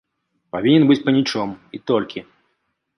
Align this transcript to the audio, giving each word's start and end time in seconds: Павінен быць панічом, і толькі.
Павінен 0.55 0.83
быць 0.93 0.99
панічом, 1.11 1.49
і 1.79 1.85
толькі. 1.93 2.29